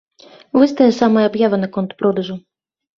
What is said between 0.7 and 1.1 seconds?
тая